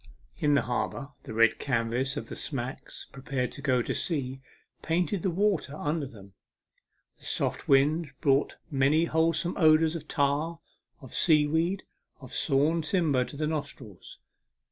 [0.39, 4.41] In the harbour the red canvas of smacks preparing to go to sea
[4.81, 6.33] painted the water under them.
[7.19, 10.59] The soft wind brought many wholesome odours of tar,
[11.01, 11.83] of sea weed,
[12.19, 14.17] of sawn timber to the nostrils.